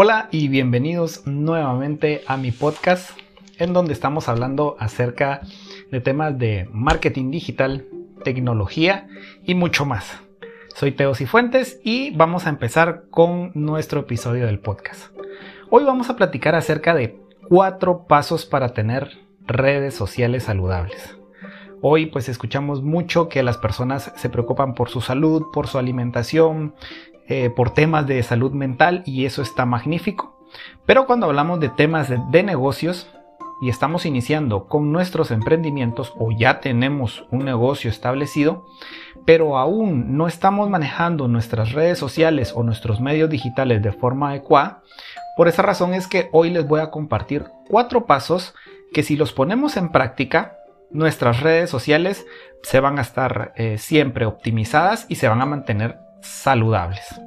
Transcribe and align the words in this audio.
Hola 0.00 0.28
y 0.30 0.46
bienvenidos 0.46 1.26
nuevamente 1.26 2.22
a 2.28 2.36
mi 2.36 2.52
podcast 2.52 3.18
en 3.58 3.72
donde 3.72 3.92
estamos 3.92 4.28
hablando 4.28 4.76
acerca 4.78 5.40
de 5.90 6.00
temas 6.00 6.38
de 6.38 6.68
marketing 6.70 7.32
digital, 7.32 7.84
tecnología 8.22 9.08
y 9.42 9.56
mucho 9.56 9.86
más. 9.86 10.20
Soy 10.72 10.92
Teo 10.92 11.16
Cifuentes 11.16 11.80
y 11.82 12.12
vamos 12.14 12.46
a 12.46 12.50
empezar 12.50 13.06
con 13.10 13.50
nuestro 13.54 14.02
episodio 14.02 14.46
del 14.46 14.60
podcast. 14.60 15.12
Hoy 15.68 15.82
vamos 15.82 16.08
a 16.10 16.14
platicar 16.14 16.54
acerca 16.54 16.94
de 16.94 17.18
cuatro 17.48 18.06
pasos 18.06 18.46
para 18.46 18.68
tener 18.74 19.18
redes 19.48 19.94
sociales 19.94 20.44
saludables. 20.44 21.18
Hoy 21.82 22.06
pues 22.06 22.28
escuchamos 22.28 22.84
mucho 22.84 23.28
que 23.28 23.42
las 23.42 23.58
personas 23.58 24.12
se 24.14 24.28
preocupan 24.28 24.74
por 24.74 24.90
su 24.90 25.00
salud, 25.00 25.46
por 25.52 25.66
su 25.66 25.76
alimentación, 25.76 26.74
eh, 27.28 27.50
por 27.50 27.70
temas 27.70 28.06
de 28.06 28.22
salud 28.22 28.52
mental 28.52 29.02
y 29.04 29.26
eso 29.26 29.42
está 29.42 29.66
magnífico. 29.66 30.38
Pero 30.86 31.06
cuando 31.06 31.26
hablamos 31.26 31.60
de 31.60 31.68
temas 31.68 32.08
de, 32.08 32.42
negocios 32.42 33.06
y 33.60 33.68
estamos 33.68 34.06
iniciando 34.06 34.66
con 34.66 34.92
nuestros 34.92 35.30
emprendimientos 35.30 36.14
o 36.18 36.30
ya 36.30 36.60
tenemos 36.60 37.26
un 37.30 37.44
negocio 37.44 37.90
establecido, 37.90 38.64
pero 39.26 39.58
aún 39.58 40.16
no 40.16 40.26
estamos 40.26 40.70
manejando 40.70 41.28
nuestras 41.28 41.72
redes 41.72 41.98
sociales 41.98 42.52
o 42.54 42.62
nuestros 42.62 43.00
medios 43.00 43.28
digitales 43.28 43.82
de 43.82 43.92
forma 43.92 44.30
adecuada, 44.30 44.82
por 45.36 45.48
esa 45.48 45.62
razón 45.62 45.92
es 45.92 46.06
que 46.06 46.30
hoy 46.32 46.50
les 46.50 46.66
voy 46.66 46.80
a 46.80 46.90
compartir 46.90 47.44
cuatro 47.68 48.06
pasos 48.06 48.54
que 48.92 49.02
si 49.02 49.16
los 49.16 49.32
ponemos 49.34 49.76
en 49.76 49.90
práctica 49.90 50.56
nuestras 50.90 51.40
redes 51.40 51.68
sociales 51.68 52.26
se 52.62 52.80
van 52.80 52.98
a 52.98 53.02
estar 53.02 53.52
eh, 53.56 53.76
siempre 53.76 54.24
optimizadas 54.24 55.04
y 55.08 55.16
se 55.16 55.28
van 55.28 55.42
a 55.42 55.46
mantener 55.46 55.98
saludables. 56.28 57.20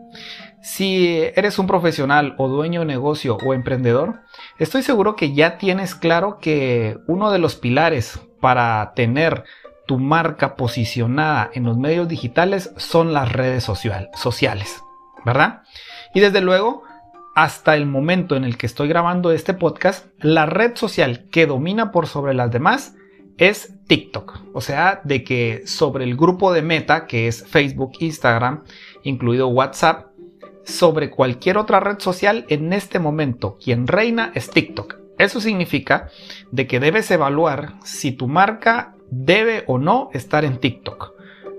Si 0.62 1.18
eres 1.36 1.58
un 1.58 1.68
profesional 1.68 2.36
o 2.38 2.48
dueño 2.48 2.82
de 2.82 2.86
negocio 2.86 3.38
o 3.44 3.54
emprendedor, 3.54 4.22
estoy 4.60 4.84
seguro 4.84 5.16
que 5.16 5.34
ya 5.34 5.58
tienes 5.58 5.96
claro 5.96 6.38
que 6.40 6.98
uno 7.08 7.32
de 7.32 7.40
los 7.40 7.56
pilares 7.56 8.22
para 8.40 8.94
tener 8.96 9.44
tu 9.88 9.98
marca 9.98 10.56
posicionada 10.56 11.50
en 11.54 11.64
los 11.64 11.78
medios 11.78 12.08
digitales 12.08 12.74
son 12.78 13.12
las 13.12 13.32
redes 13.32 13.64
sociales, 13.64 14.84
¿verdad? 15.26 15.64
Y 16.14 16.20
desde 16.20 16.42
luego, 16.42 16.84
hasta 17.36 17.76
el 17.76 17.88
momento 17.88 18.36
en 18.36 18.44
el 18.44 18.58
que 18.58 18.68
estoy 18.68 18.88
grabando 18.88 19.32
este 19.32 19.54
podcast, 19.54 20.06
la 20.20 20.46
red 20.46 20.76
social 20.76 21.28
que 21.32 21.48
domina 21.48 21.92
por 21.92 22.08
sobre 22.08 22.34
las 22.34 22.52
demás 22.52 22.96
es 23.42 23.74
TikTok. 23.88 24.40
O 24.54 24.62
sea, 24.62 25.02
de 25.04 25.24
que 25.24 25.64
sobre 25.66 26.04
el 26.04 26.16
grupo 26.16 26.54
de 26.54 26.62
Meta, 26.62 27.08
que 27.08 27.28
es 27.28 27.44
Facebook, 27.48 27.94
Instagram, 28.00 28.64
incluido 29.02 29.48
WhatsApp, 29.48 30.12
sobre 30.64 31.10
cualquier 31.10 31.58
otra 31.58 31.80
red 31.80 31.98
social, 31.98 32.46
en 32.50 32.72
este 32.72 33.00
momento 33.00 33.58
quien 33.58 33.88
reina 33.88 34.32
es 34.36 34.52
TikTok. 34.52 34.98
Eso 35.18 35.42
significa 35.42 36.10
de 36.52 36.68
que 36.68 36.80
debes 36.80 37.10
evaluar 37.10 37.74
si 37.84 38.12
tu 38.12 38.28
marca 38.28 38.94
debe 39.10 39.64
o 39.66 39.80
no 39.80 40.12
estar 40.14 40.46
en 40.46 40.60
TikTok 40.60 41.14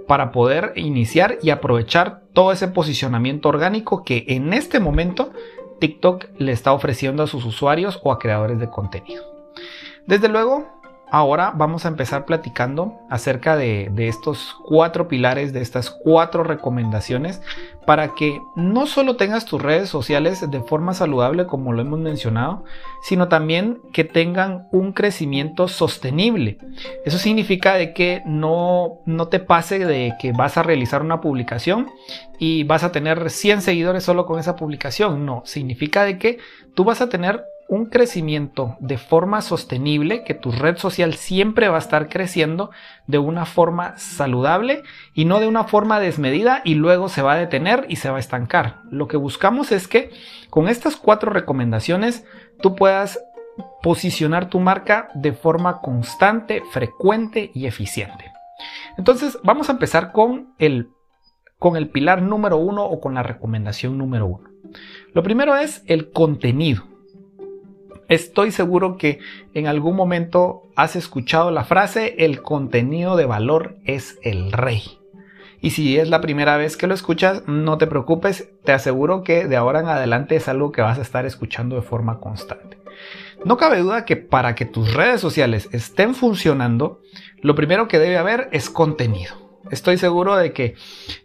para 0.06 0.30
poder 0.30 0.74
iniciar 0.76 1.38
y 1.42 1.50
aprovechar 1.50 2.22
todo 2.32 2.52
ese 2.52 2.68
posicionamiento 2.68 3.48
orgánico 3.48 4.04
que 4.04 4.24
en 4.28 4.52
este 4.52 4.78
momento 4.78 5.32
TikTok 5.80 6.26
le 6.38 6.52
está 6.52 6.72
ofreciendo 6.72 7.24
a 7.24 7.26
sus 7.26 7.44
usuarios 7.44 7.98
o 8.04 8.12
a 8.12 8.20
creadores 8.20 8.60
de 8.60 8.70
contenido. 8.70 9.24
Desde 10.06 10.28
luego, 10.28 10.81
Ahora 11.14 11.52
vamos 11.54 11.84
a 11.84 11.88
empezar 11.88 12.24
platicando 12.24 12.98
acerca 13.10 13.54
de, 13.54 13.92
estos 13.98 14.56
cuatro 14.64 15.08
pilares, 15.08 15.52
de 15.52 15.60
estas 15.60 15.90
cuatro 15.90 16.42
recomendaciones 16.42 17.42
para 17.84 18.14
que 18.14 18.40
no 18.56 18.86
solo 18.86 19.16
tengas 19.16 19.44
tus 19.44 19.60
redes 19.60 19.90
sociales 19.90 20.50
de 20.50 20.60
forma 20.62 20.94
saludable 20.94 21.44
como 21.44 21.74
lo 21.74 21.82
hemos 21.82 21.98
mencionado, 21.98 22.64
sino 23.02 23.28
también 23.28 23.82
que 23.92 24.04
tengan 24.04 24.68
un 24.72 24.94
crecimiento 24.94 25.68
sostenible. 25.68 26.56
Eso 27.04 27.18
significa 27.18 27.74
de 27.74 27.92
que 27.92 28.22
no, 28.24 29.00
no 29.04 29.28
te 29.28 29.38
pase 29.38 29.80
de 29.80 30.14
que 30.18 30.32
vas 30.32 30.56
a 30.56 30.62
realizar 30.62 31.02
una 31.02 31.20
publicación 31.20 31.90
y 32.38 32.64
vas 32.64 32.84
a 32.84 32.92
tener 32.92 33.28
100 33.28 33.60
seguidores 33.60 34.02
solo 34.02 34.24
con 34.24 34.40
esa 34.40 34.56
publicación. 34.56 35.26
No, 35.26 35.42
significa 35.44 36.04
de 36.04 36.18
que 36.18 36.38
tú 36.74 36.84
vas 36.84 37.02
a 37.02 37.10
tener 37.10 37.44
un 37.72 37.86
crecimiento 37.86 38.76
de 38.80 38.98
forma 38.98 39.40
sostenible, 39.40 40.24
que 40.24 40.34
tu 40.34 40.52
red 40.52 40.76
social 40.76 41.14
siempre 41.14 41.70
va 41.70 41.76
a 41.76 41.78
estar 41.78 42.10
creciendo 42.10 42.70
de 43.06 43.16
una 43.16 43.46
forma 43.46 43.96
saludable 43.96 44.82
y 45.14 45.24
no 45.24 45.40
de 45.40 45.46
una 45.46 45.64
forma 45.64 45.98
desmedida 45.98 46.60
y 46.66 46.74
luego 46.74 47.08
se 47.08 47.22
va 47.22 47.32
a 47.32 47.38
detener 47.38 47.86
y 47.88 47.96
se 47.96 48.10
va 48.10 48.18
a 48.18 48.20
estancar. 48.20 48.82
Lo 48.90 49.08
que 49.08 49.16
buscamos 49.16 49.72
es 49.72 49.88
que 49.88 50.10
con 50.50 50.68
estas 50.68 50.96
cuatro 50.96 51.32
recomendaciones 51.32 52.26
tú 52.60 52.76
puedas 52.76 53.24
posicionar 53.82 54.50
tu 54.50 54.60
marca 54.60 55.08
de 55.14 55.32
forma 55.32 55.80
constante, 55.80 56.62
frecuente 56.72 57.52
y 57.54 57.64
eficiente. 57.64 58.32
Entonces 58.98 59.38
vamos 59.44 59.70
a 59.70 59.72
empezar 59.72 60.12
con 60.12 60.52
el, 60.58 60.90
con 61.58 61.78
el 61.78 61.88
pilar 61.88 62.20
número 62.20 62.58
uno 62.58 62.84
o 62.84 63.00
con 63.00 63.14
la 63.14 63.22
recomendación 63.22 63.96
número 63.96 64.26
uno. 64.26 64.50
Lo 65.14 65.22
primero 65.22 65.56
es 65.56 65.82
el 65.86 66.10
contenido. 66.10 66.91
Estoy 68.12 68.50
seguro 68.50 68.98
que 68.98 69.20
en 69.54 69.66
algún 69.66 69.96
momento 69.96 70.64
has 70.76 70.96
escuchado 70.96 71.50
la 71.50 71.64
frase 71.64 72.14
el 72.18 72.42
contenido 72.42 73.16
de 73.16 73.24
valor 73.24 73.76
es 73.86 74.18
el 74.20 74.52
rey. 74.52 74.98
Y 75.62 75.70
si 75.70 75.96
es 75.96 76.10
la 76.10 76.20
primera 76.20 76.58
vez 76.58 76.76
que 76.76 76.86
lo 76.86 76.92
escuchas, 76.92 77.44
no 77.46 77.78
te 77.78 77.86
preocupes, 77.86 78.50
te 78.64 78.72
aseguro 78.72 79.22
que 79.22 79.48
de 79.48 79.56
ahora 79.56 79.80
en 79.80 79.86
adelante 79.86 80.36
es 80.36 80.46
algo 80.46 80.72
que 80.72 80.82
vas 80.82 80.98
a 80.98 81.00
estar 81.00 81.24
escuchando 81.24 81.74
de 81.74 81.80
forma 81.80 82.20
constante. 82.20 82.76
No 83.46 83.56
cabe 83.56 83.78
duda 83.78 84.04
que 84.04 84.16
para 84.16 84.54
que 84.54 84.66
tus 84.66 84.92
redes 84.92 85.22
sociales 85.22 85.70
estén 85.72 86.14
funcionando, 86.14 87.00
lo 87.40 87.54
primero 87.54 87.88
que 87.88 87.98
debe 87.98 88.18
haber 88.18 88.50
es 88.52 88.68
contenido. 88.68 89.36
Estoy 89.70 89.96
seguro 89.96 90.36
de 90.36 90.52
que 90.52 90.74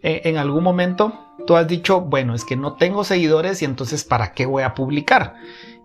eh, 0.02 0.22
en 0.24 0.38
algún 0.38 0.64
momento 0.64 1.12
tú 1.46 1.54
has 1.54 1.68
dicho, 1.68 2.00
bueno, 2.00 2.34
es 2.34 2.46
que 2.46 2.56
no 2.56 2.76
tengo 2.76 3.04
seguidores 3.04 3.60
y 3.60 3.66
entonces 3.66 4.04
¿para 4.04 4.32
qué 4.32 4.46
voy 4.46 4.62
a 4.62 4.72
publicar? 4.72 5.34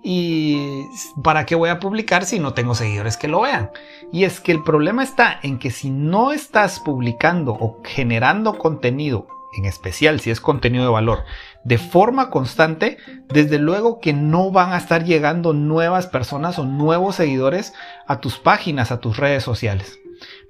¿Y 0.05 0.89
para 1.23 1.45
qué 1.45 1.55
voy 1.55 1.69
a 1.69 1.79
publicar 1.79 2.25
si 2.25 2.37
no 2.37 2.53
tengo 2.53 2.75
seguidores 2.75 3.15
que 3.15 3.29
lo 3.29 3.41
vean? 3.41 3.71
Y 4.11 4.25
es 4.25 4.41
que 4.41 4.51
el 4.51 4.61
problema 4.61 5.01
está 5.01 5.39
en 5.41 5.59
que 5.59 5.71
si 5.71 5.89
no 5.89 6.33
estás 6.33 6.81
publicando 6.81 7.53
o 7.53 7.79
generando 7.85 8.57
contenido, 8.57 9.27
en 9.57 9.63
especial 9.63 10.19
si 10.19 10.29
es 10.29 10.41
contenido 10.41 10.83
de 10.83 10.91
valor, 10.91 11.23
de 11.63 11.77
forma 11.77 12.29
constante, 12.29 12.97
desde 13.29 13.59
luego 13.59 14.01
que 14.01 14.11
no 14.11 14.51
van 14.51 14.73
a 14.73 14.77
estar 14.77 15.05
llegando 15.05 15.53
nuevas 15.53 16.07
personas 16.07 16.59
o 16.59 16.65
nuevos 16.65 17.15
seguidores 17.15 17.73
a 18.05 18.19
tus 18.19 18.37
páginas, 18.37 18.91
a 18.91 18.99
tus 18.99 19.15
redes 19.15 19.43
sociales. 19.43 19.99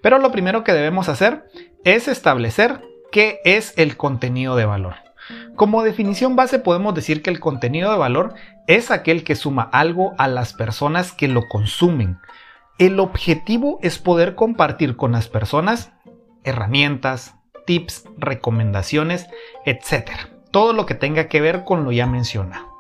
Pero 0.01 0.17
lo 0.17 0.31
primero 0.31 0.63
que 0.63 0.73
debemos 0.73 1.09
hacer 1.09 1.45
es 1.83 2.07
establecer 2.07 2.81
qué 3.11 3.39
es 3.45 3.73
el 3.77 3.97
contenido 3.97 4.55
de 4.55 4.65
valor. 4.65 5.02
Como 5.55 5.83
definición 5.83 6.35
base 6.35 6.57
podemos 6.57 6.95
decir 6.95 7.21
que 7.21 7.29
el 7.29 7.39
contenido 7.39 7.91
de 7.91 7.97
valor 7.97 8.33
es 8.67 8.89
aquel 8.89 9.23
que 9.23 9.35
suma 9.35 9.61
algo 9.71 10.13
a 10.17 10.27
las 10.27 10.53
personas 10.53 11.11
que 11.11 11.27
lo 11.27 11.47
consumen. 11.47 12.17
El 12.79 12.99
objetivo 12.99 13.77
es 13.83 13.99
poder 13.99 14.33
compartir 14.33 14.95
con 14.95 15.11
las 15.11 15.27
personas 15.27 15.91
herramientas, 16.43 17.35
tips, 17.67 18.05
recomendaciones, 18.17 19.27
etc. 19.65 20.09
Todo 20.49 20.73
lo 20.73 20.87
que 20.87 20.95
tenga 20.95 21.27
que 21.27 21.39
ver 21.39 21.63
con 21.63 21.83
lo 21.83 21.91
ya 21.91 22.07
mencionado. 22.07 22.73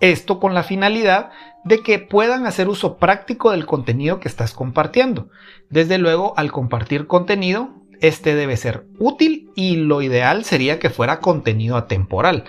Esto 0.00 0.38
con 0.38 0.54
la 0.54 0.62
finalidad 0.62 1.30
de 1.64 1.82
que 1.82 1.98
puedan 1.98 2.46
hacer 2.46 2.68
uso 2.68 2.98
práctico 2.98 3.50
del 3.50 3.66
contenido 3.66 4.20
que 4.20 4.28
estás 4.28 4.52
compartiendo. 4.52 5.30
Desde 5.70 5.98
luego, 5.98 6.34
al 6.36 6.52
compartir 6.52 7.06
contenido, 7.06 7.70
este 8.08 8.34
debe 8.34 8.56
ser 8.56 8.86
útil 8.98 9.50
y 9.54 9.76
lo 9.76 10.02
ideal 10.02 10.44
sería 10.44 10.78
que 10.78 10.90
fuera 10.90 11.20
contenido 11.20 11.76
atemporal. 11.76 12.44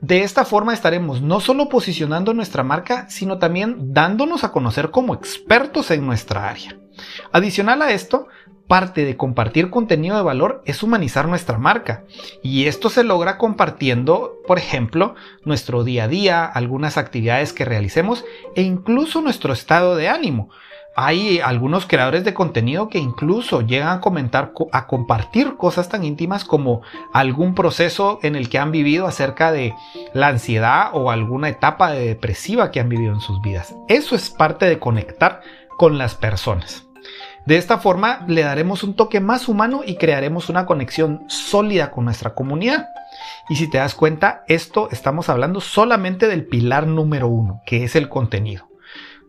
De 0.00 0.22
esta 0.22 0.46
forma 0.46 0.72
estaremos 0.72 1.20
no 1.20 1.40
solo 1.40 1.68
posicionando 1.68 2.32
nuestra 2.32 2.62
marca, 2.62 3.08
sino 3.10 3.38
también 3.38 3.92
dándonos 3.92 4.44
a 4.44 4.52
conocer 4.52 4.90
como 4.90 5.12
expertos 5.12 5.90
en 5.90 6.06
nuestra 6.06 6.48
área. 6.48 6.78
Adicional 7.32 7.82
a 7.82 7.92
esto, 7.92 8.26
parte 8.66 9.04
de 9.04 9.16
compartir 9.16 9.68
contenido 9.68 10.16
de 10.16 10.22
valor 10.22 10.62
es 10.64 10.82
humanizar 10.82 11.28
nuestra 11.28 11.58
marca. 11.58 12.04
Y 12.42 12.66
esto 12.66 12.88
se 12.88 13.04
logra 13.04 13.36
compartiendo, 13.36 14.38
por 14.46 14.58
ejemplo, 14.58 15.16
nuestro 15.44 15.84
día 15.84 16.04
a 16.04 16.08
día, 16.08 16.44
algunas 16.44 16.96
actividades 16.96 17.52
que 17.52 17.64
realicemos 17.64 18.24
e 18.54 18.62
incluso 18.62 19.20
nuestro 19.20 19.52
estado 19.52 19.96
de 19.96 20.08
ánimo. 20.08 20.50
Hay 20.96 21.40
algunos 21.40 21.86
creadores 21.86 22.24
de 22.24 22.34
contenido 22.34 22.88
que 22.88 22.98
incluso 22.98 23.60
llegan 23.62 23.88
a 23.88 24.00
comentar, 24.00 24.52
a 24.72 24.86
compartir 24.86 25.56
cosas 25.56 25.88
tan 25.88 26.04
íntimas 26.04 26.44
como 26.44 26.82
algún 27.12 27.54
proceso 27.54 28.18
en 28.22 28.34
el 28.34 28.48
que 28.48 28.58
han 28.58 28.72
vivido 28.72 29.06
acerca 29.06 29.52
de 29.52 29.74
la 30.12 30.28
ansiedad 30.28 30.90
o 30.92 31.10
alguna 31.10 31.48
etapa 31.48 31.92
depresiva 31.92 32.70
que 32.70 32.80
han 32.80 32.88
vivido 32.88 33.12
en 33.12 33.20
sus 33.20 33.40
vidas. 33.40 33.74
Eso 33.88 34.16
es 34.16 34.30
parte 34.30 34.66
de 34.66 34.78
conectar 34.78 35.42
con 35.76 35.96
las 35.96 36.14
personas. 36.16 36.84
De 37.46 37.56
esta 37.56 37.78
forma 37.78 38.24
le 38.28 38.42
daremos 38.42 38.84
un 38.84 38.94
toque 38.94 39.20
más 39.20 39.48
humano 39.48 39.82
y 39.86 39.96
crearemos 39.96 40.50
una 40.50 40.66
conexión 40.66 41.24
sólida 41.28 41.90
con 41.90 42.04
nuestra 42.04 42.34
comunidad. 42.34 42.88
Y 43.48 43.56
si 43.56 43.68
te 43.68 43.78
das 43.78 43.94
cuenta, 43.94 44.44
esto 44.46 44.88
estamos 44.90 45.28
hablando 45.28 45.60
solamente 45.60 46.28
del 46.28 46.46
pilar 46.46 46.86
número 46.86 47.28
uno, 47.28 47.62
que 47.64 47.84
es 47.84 47.96
el 47.96 48.08
contenido. 48.08 48.69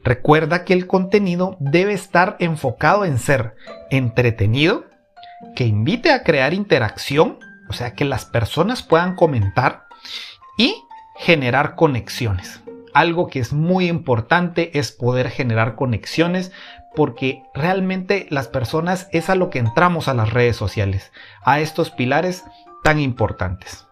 Recuerda 0.03 0.65
que 0.65 0.73
el 0.73 0.87
contenido 0.87 1.57
debe 1.59 1.93
estar 1.93 2.35
enfocado 2.39 3.05
en 3.05 3.19
ser 3.19 3.55
entretenido, 3.89 4.85
que 5.55 5.65
invite 5.65 6.11
a 6.11 6.23
crear 6.23 6.53
interacción, 6.53 7.39
o 7.69 7.73
sea, 7.73 7.93
que 7.93 8.05
las 8.05 8.25
personas 8.25 8.83
puedan 8.83 9.15
comentar 9.15 9.85
y 10.57 10.75
generar 11.17 11.75
conexiones. 11.75 12.61
Algo 12.93 13.27
que 13.27 13.39
es 13.39 13.53
muy 13.53 13.87
importante 13.87 14.77
es 14.77 14.91
poder 14.91 15.29
generar 15.29 15.75
conexiones 15.75 16.51
porque 16.95 17.43
realmente 17.53 18.27
las 18.29 18.47
personas 18.47 19.07
es 19.11 19.29
a 19.29 19.35
lo 19.35 19.49
que 19.49 19.59
entramos 19.59 20.07
a 20.07 20.13
las 20.13 20.33
redes 20.33 20.57
sociales, 20.57 21.11
a 21.43 21.59
estos 21.59 21.89
pilares 21.91 22.43
tan 22.83 22.99
importantes. 22.99 23.87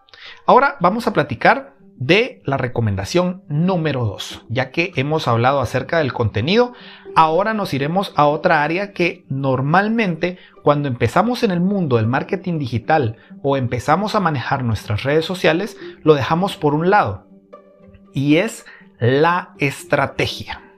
Ahora 0.46 0.76
vamos 0.80 1.06
a 1.06 1.12
platicar 1.12 1.74
de 2.00 2.42
la 2.44 2.56
recomendación 2.56 3.42
número 3.48 4.04
2. 4.04 4.46
Ya 4.48 4.72
que 4.72 4.92
hemos 4.96 5.28
hablado 5.28 5.60
acerca 5.60 5.98
del 5.98 6.12
contenido, 6.12 6.72
ahora 7.14 7.54
nos 7.54 7.72
iremos 7.74 8.12
a 8.16 8.26
otra 8.26 8.64
área 8.64 8.92
que 8.92 9.24
normalmente 9.28 10.38
cuando 10.62 10.88
empezamos 10.88 11.42
en 11.42 11.50
el 11.52 11.60
mundo 11.60 11.98
del 11.98 12.06
marketing 12.06 12.58
digital 12.58 13.16
o 13.42 13.56
empezamos 13.56 14.14
a 14.14 14.20
manejar 14.20 14.64
nuestras 14.64 15.04
redes 15.04 15.26
sociales, 15.26 15.76
lo 16.02 16.14
dejamos 16.14 16.56
por 16.56 16.74
un 16.74 16.90
lado. 16.90 17.26
Y 18.14 18.36
es 18.36 18.64
la 18.98 19.54
estrategia. 19.58 20.69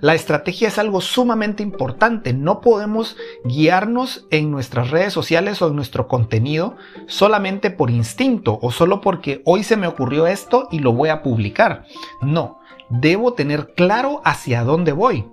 La 0.00 0.14
estrategia 0.14 0.68
es 0.68 0.78
algo 0.78 1.00
sumamente 1.00 1.62
importante. 1.62 2.32
No 2.32 2.60
podemos 2.60 3.16
guiarnos 3.44 4.26
en 4.30 4.50
nuestras 4.50 4.90
redes 4.90 5.12
sociales 5.12 5.62
o 5.62 5.68
en 5.68 5.76
nuestro 5.76 6.06
contenido 6.06 6.76
solamente 7.06 7.70
por 7.70 7.90
instinto 7.90 8.58
o 8.60 8.70
solo 8.70 9.00
porque 9.00 9.42
hoy 9.44 9.62
se 9.62 9.76
me 9.76 9.86
ocurrió 9.86 10.26
esto 10.26 10.68
y 10.70 10.80
lo 10.80 10.92
voy 10.92 11.08
a 11.08 11.22
publicar. 11.22 11.84
No, 12.20 12.60
debo 12.90 13.32
tener 13.32 13.72
claro 13.74 14.20
hacia 14.24 14.64
dónde 14.64 14.92
voy. 14.92 15.26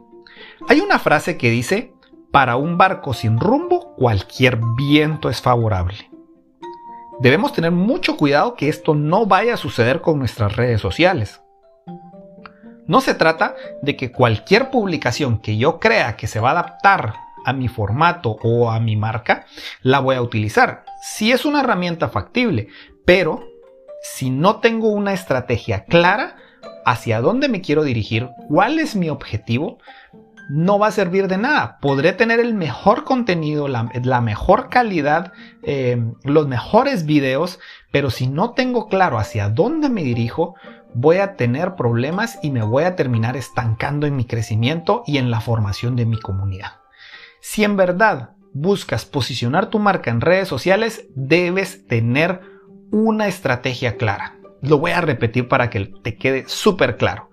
Hay 0.69 0.79
una 0.79 0.99
frase 0.99 1.37
que 1.37 1.49
dice, 1.49 1.93
para 2.31 2.55
un 2.55 2.77
barco 2.77 3.13
sin 3.13 3.39
rumbo, 3.39 3.93
cualquier 3.95 4.59
viento 4.77 5.29
es 5.29 5.41
favorable. 5.41 6.09
Debemos 7.19 7.53
tener 7.53 7.71
mucho 7.71 8.17
cuidado 8.17 8.55
que 8.55 8.69
esto 8.69 8.95
no 8.95 9.25
vaya 9.25 9.53
a 9.53 9.57
suceder 9.57 10.01
con 10.01 10.17
nuestras 10.17 10.55
redes 10.55 10.81
sociales. 10.81 11.42
No 12.87 13.01
se 13.01 13.13
trata 13.13 13.55
de 13.81 13.95
que 13.95 14.11
cualquier 14.11 14.69
publicación 14.69 15.39
que 15.39 15.57
yo 15.57 15.79
crea 15.79 16.15
que 16.15 16.27
se 16.27 16.39
va 16.39 16.49
a 16.49 16.59
adaptar 16.59 17.13
a 17.45 17.53
mi 17.53 17.67
formato 17.67 18.37
o 18.43 18.71
a 18.71 18.79
mi 18.79 18.95
marca, 18.95 19.45
la 19.81 19.99
voy 19.99 20.15
a 20.15 20.21
utilizar. 20.21 20.85
Si 21.01 21.31
es 21.31 21.45
una 21.45 21.61
herramienta 21.61 22.09
factible, 22.09 22.67
pero 23.05 23.43
si 24.01 24.29
no 24.29 24.59
tengo 24.59 24.89
una 24.89 25.13
estrategia 25.13 25.85
clara 25.85 26.37
hacia 26.85 27.21
dónde 27.21 27.49
me 27.49 27.61
quiero 27.61 27.83
dirigir, 27.83 28.29
cuál 28.47 28.79
es 28.79 28.95
mi 28.95 29.09
objetivo, 29.09 29.77
no 30.49 30.77
va 30.77 30.87
a 30.87 30.91
servir 30.91 31.27
de 31.27 31.37
nada. 31.37 31.77
Podré 31.79 32.13
tener 32.13 32.39
el 32.39 32.53
mejor 32.53 33.05
contenido, 33.05 33.67
la, 33.67 34.21
mejor 34.21 34.69
calidad, 34.69 35.31
eh, 35.63 36.03
los 36.23 36.47
mejores 36.47 37.05
videos, 37.05 37.59
pero 37.91 38.09
si 38.09 38.27
no 38.27 38.51
tengo 38.51 38.87
claro 38.87 39.19
hacia 39.19 39.49
dónde 39.49 39.89
me 39.89 40.03
dirijo, 40.03 40.55
voy 40.93 41.17
a 41.17 41.35
tener 41.35 41.75
problemas 41.75 42.39
y 42.41 42.51
me 42.51 42.63
voy 42.63 42.83
a 42.83 42.95
terminar 42.95 43.37
estancando 43.37 44.07
en 44.07 44.15
mi 44.15 44.25
crecimiento 44.25 45.03
y 45.05 45.17
en 45.17 45.31
la 45.31 45.41
formación 45.41 45.95
de 45.95 46.05
mi 46.05 46.19
comunidad. 46.19 46.81
Si 47.41 47.63
en 47.63 47.75
verdad 47.75 48.31
buscas 48.53 49.05
posicionar 49.05 49.67
tu 49.67 49.79
marca 49.79 50.11
en 50.11 50.21
redes 50.21 50.47
sociales, 50.47 51.07
debes 51.15 51.87
tener 51.87 52.41
una 52.91 53.27
estrategia 53.27 53.97
clara. 53.97 54.37
Lo 54.61 54.77
voy 54.77 54.91
a 54.91 55.01
repetir 55.01 55.47
para 55.47 55.69
que 55.69 55.91
te 56.03 56.15
quede 56.15 56.45
súper 56.47 56.97
claro. 56.97 57.31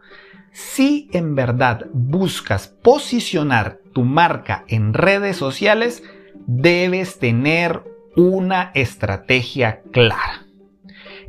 Si 0.53 1.09
en 1.13 1.35
verdad 1.35 1.87
buscas 1.93 2.67
posicionar 2.67 3.79
tu 3.93 4.03
marca 4.05 4.65
en 4.67 4.95
redes 4.95 5.37
sociales, 5.37 6.03
debes 6.47 7.19
tener 7.19 7.85
una 8.17 8.73
estrategia 8.75 9.83
clara. 9.93 10.47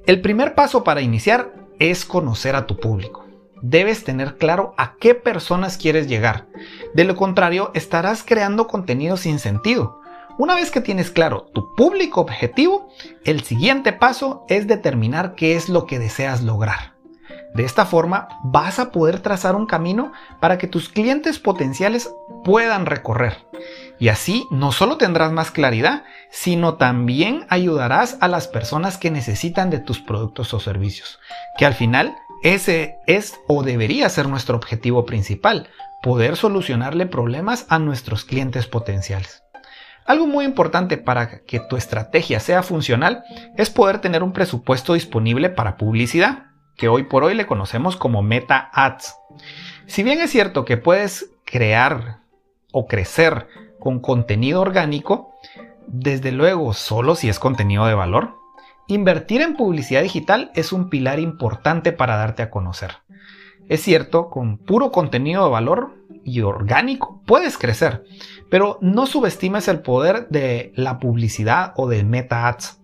El 0.08 0.22
primer 0.22 0.56
paso 0.56 0.84
para 0.84 1.02
iniciar 1.02 1.61
es 1.82 2.06
conocer 2.06 2.56
a 2.56 2.68
tu 2.68 2.78
público. 2.78 3.26
Debes 3.64 4.04
tener 4.04 4.38
claro 4.38 4.76
a 4.78 4.94
qué 5.00 5.16
personas 5.16 5.78
quieres 5.78 6.08
llegar. 6.08 6.46
De 6.94 7.06
lo 7.06 7.16
contrario, 7.16 7.72
estarás 7.74 8.24
creando 8.24 8.68
contenido 8.68 9.18
sin 9.18 9.40
sentido. 9.40 10.00
Una 10.38 10.54
vez 10.54 10.70
que 10.70 10.82
tienes 10.82 11.10
claro 11.10 11.50
tu 11.54 11.74
público 11.76 12.22
objetivo, 12.22 12.90
el 13.26 13.42
siguiente 13.42 13.94
paso 13.94 14.46
es 14.48 14.68
determinar 14.68 15.34
qué 15.34 15.56
es 15.56 15.70
lo 15.70 15.88
que 15.88 15.98
deseas 15.98 16.44
lograr. 16.44 16.94
De 17.56 17.64
esta 17.64 17.86
forma 17.86 18.28
vas 18.44 18.78
a 18.78 18.92
poder 18.92 19.20
trazar 19.20 19.56
un 19.56 19.66
camino 19.66 20.12
para 20.40 20.60
que 20.60 20.68
tus 20.68 20.88
clientes 20.88 21.40
potenciales 21.40 22.14
puedan 22.44 22.86
recorrer. 22.86 23.38
Y 24.02 24.10
así 24.10 24.48
no 24.50 24.72
solo 24.72 24.98
tendrás 24.98 25.32
más 25.32 25.52
claridad, 25.52 26.06
sino 26.32 26.74
también 26.74 27.46
ayudarás 27.50 28.18
a 28.20 28.28
las 28.28 28.48
personas 28.48 28.98
que 28.98 29.12
necesitan 29.12 29.70
de 29.70 29.78
tus 29.78 30.00
productos 30.00 30.56
o 30.56 30.60
servicios. 30.60 31.20
Que 31.56 31.68
al 31.68 31.76
final 31.76 32.16
ese 32.42 32.96
es 33.06 33.40
o 33.48 33.62
debería 33.62 34.10
ser 34.10 34.28
nuestro 34.28 34.58
objetivo 34.58 35.06
principal, 35.06 35.70
poder 36.02 36.36
solucionarle 36.36 37.06
problemas 37.06 37.68
a 37.70 37.78
nuestros 37.78 38.26
clientes 38.26 38.66
potenciales. 38.66 39.44
Algo 40.08 40.26
muy 40.26 40.46
importante 40.46 40.98
para 40.98 41.44
que 41.44 41.60
tu 41.60 41.78
estrategia 41.78 42.40
sea 42.40 42.64
funcional 42.64 43.24
es 43.56 43.70
poder 43.70 44.00
tener 44.00 44.24
un 44.24 44.34
presupuesto 44.34 44.96
disponible 44.96 45.52
para 45.52 45.78
publicidad 45.78 46.48
que 46.76 46.88
hoy 46.88 47.04
por 47.04 47.24
hoy 47.24 47.36
le 47.36 47.46
conocemos 47.46 47.98
como 47.98 48.24
Meta 48.24 48.72
Ads. 48.74 49.14
Si 49.86 50.02
bien 50.02 50.20
es 50.22 50.32
cierto 50.32 50.66
que 50.66 50.78
puedes 50.78 51.30
crear 51.46 52.22
o 52.72 52.88
crecer 52.88 53.48
con 53.82 54.00
contenido 54.00 54.62
orgánico, 54.62 55.34
desde 55.88 56.32
luego 56.32 56.74
solo 56.74 57.16
si 57.16 57.28
es 57.28 57.40
contenido 57.40 57.88
de 57.88 57.96
valor, 57.96 58.36
invertir 58.88 59.42
en 59.42 59.56
publicidad 59.58 60.04
digital 60.04 60.52
es 60.54 60.72
un 60.72 60.90
pilar 60.90 61.20
importante 61.20 61.92
para 61.92 62.16
darte 62.16 62.44
a 62.44 62.52
conocer. 62.52 62.92
Es 63.68 63.82
cierto, 63.82 64.30
con 64.30 64.60
puro 64.60 64.92
contenido 64.92 65.44
de 65.44 65.50
valor 65.50 65.96
y 66.24 66.42
orgánico 66.42 67.24
puedes 67.26 67.58
crecer, 67.58 68.04
pero 68.52 68.78
no 68.82 69.08
subestimes 69.08 69.68
el 69.68 69.82
poder 69.82 70.28
de 70.30 70.74
la 70.76 71.00
publicidad 71.00 71.74
o 71.76 71.90
de 71.90 72.04
Meta 72.04 72.48
Ads 72.48 72.82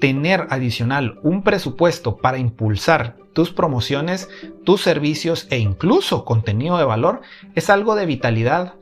tener 0.00 0.46
adicional 0.50 1.18
un 1.22 1.42
presupuesto 1.42 2.18
para 2.18 2.38
impulsar 2.38 3.16
tus 3.32 3.50
promociones, 3.50 4.28
tus 4.64 4.80
servicios 4.82 5.48
e 5.50 5.58
incluso 5.58 6.24
contenido 6.24 6.78
de 6.78 6.84
valor 6.84 7.22
es 7.56 7.68
algo 7.68 7.96
de 7.96 8.06
vitalidad 8.06 8.74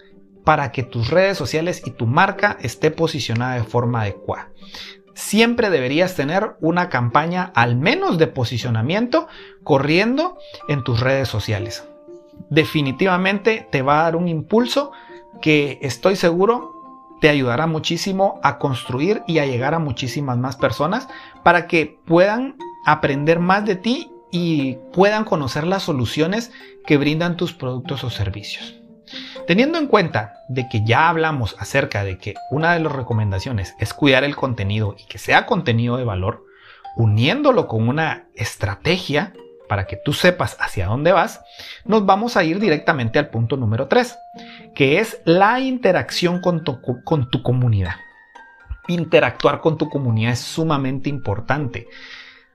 para 0.44 0.72
que 0.72 0.82
tus 0.82 1.10
redes 1.10 1.36
sociales 1.38 1.82
y 1.84 1.90
tu 1.90 2.06
marca 2.06 2.56
esté 2.60 2.90
posicionada 2.90 3.54
de 3.54 3.64
forma 3.64 4.02
adecuada. 4.02 4.50
Siempre 5.14 5.70
deberías 5.70 6.14
tener 6.14 6.56
una 6.60 6.88
campaña 6.88 7.52
al 7.54 7.76
menos 7.76 8.18
de 8.18 8.26
posicionamiento 8.26 9.28
corriendo 9.62 10.38
en 10.68 10.82
tus 10.84 11.00
redes 11.00 11.28
sociales. 11.28 11.84
Definitivamente 12.48 13.68
te 13.70 13.82
va 13.82 14.00
a 14.00 14.02
dar 14.04 14.16
un 14.16 14.28
impulso 14.28 14.92
que 15.40 15.78
estoy 15.82 16.16
seguro 16.16 16.72
te 17.22 17.28
ayudará 17.28 17.68
muchísimo 17.68 18.40
a 18.42 18.58
construir 18.58 19.22
y 19.28 19.38
a 19.38 19.46
llegar 19.46 19.74
a 19.74 19.78
muchísimas 19.78 20.38
más 20.38 20.56
personas 20.56 21.06
para 21.44 21.68
que 21.68 22.00
puedan 22.04 22.56
aprender 22.84 23.38
más 23.38 23.64
de 23.64 23.76
ti 23.76 24.10
y 24.32 24.78
puedan 24.92 25.24
conocer 25.24 25.64
las 25.64 25.84
soluciones 25.84 26.50
que 26.84 26.96
brindan 26.96 27.36
tus 27.36 27.52
productos 27.52 28.02
o 28.02 28.10
servicios. 28.10 28.81
Teniendo 29.46 29.78
en 29.78 29.86
cuenta 29.86 30.44
de 30.48 30.68
que 30.68 30.84
ya 30.84 31.08
hablamos 31.08 31.56
acerca 31.58 32.04
de 32.04 32.18
que 32.18 32.34
una 32.50 32.74
de 32.74 32.80
las 32.80 32.92
recomendaciones 32.92 33.74
es 33.78 33.92
cuidar 33.92 34.24
el 34.24 34.36
contenido 34.36 34.94
y 34.98 35.06
que 35.06 35.18
sea 35.18 35.46
contenido 35.46 35.96
de 35.96 36.04
valor, 36.04 36.44
uniéndolo 36.96 37.68
con 37.68 37.88
una 37.88 38.24
estrategia 38.34 39.32
para 39.68 39.86
que 39.86 39.96
tú 39.96 40.12
sepas 40.12 40.56
hacia 40.60 40.86
dónde 40.86 41.12
vas, 41.12 41.42
nos 41.84 42.04
vamos 42.04 42.36
a 42.36 42.44
ir 42.44 42.60
directamente 42.60 43.18
al 43.18 43.30
punto 43.30 43.56
número 43.56 43.88
3, 43.88 44.18
que 44.74 44.98
es 44.98 45.20
la 45.24 45.60
interacción 45.60 46.40
con 46.40 46.62
tu, 46.62 46.80
con 47.04 47.30
tu 47.30 47.42
comunidad. 47.42 47.94
Interactuar 48.88 49.60
con 49.60 49.78
tu 49.78 49.88
comunidad 49.88 50.32
es 50.32 50.40
sumamente 50.40 51.08
importante. 51.08 51.86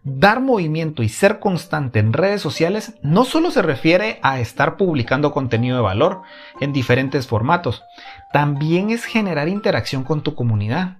Dar 0.03 0.39
movimiento 0.39 1.03
y 1.03 1.09
ser 1.09 1.39
constante 1.39 1.99
en 1.99 2.13
redes 2.13 2.41
sociales 2.41 2.93
no 3.01 3.25
solo 3.25 3.51
se 3.51 3.61
refiere 3.61 4.19
a 4.23 4.39
estar 4.39 4.77
publicando 4.77 5.31
contenido 5.31 5.75
de 5.77 5.83
valor 5.83 6.21
en 6.61 6.71
diferentes 6.71 7.27
formatos, 7.27 7.83
también 8.31 8.89
es 8.89 9.03
generar 9.03 9.49
interacción 9.49 10.03
con 10.03 10.21
tu 10.21 10.35
comunidad. 10.35 10.99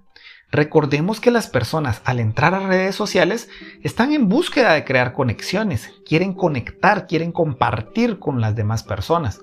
Recordemos 0.50 1.20
que 1.20 1.30
las 1.30 1.46
personas 1.46 2.00
al 2.04 2.20
entrar 2.20 2.54
a 2.54 2.66
redes 2.66 2.94
sociales 2.94 3.48
están 3.82 4.12
en 4.12 4.28
búsqueda 4.28 4.72
de 4.72 4.84
crear 4.84 5.12
conexiones, 5.12 5.92
quieren 6.06 6.32
conectar, 6.32 7.06
quieren 7.06 7.32
compartir 7.32 8.18
con 8.18 8.40
las 8.40 8.56
demás 8.56 8.82
personas. 8.82 9.40